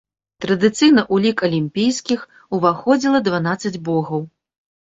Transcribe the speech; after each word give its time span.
Традыцыйна 0.45 1.01
ў 1.13 1.25
лік 1.25 1.43
алімпійскіх 1.47 2.19
уваходзіла 2.59 3.23
дванаццаць 3.29 3.75
богаў. 3.93 4.27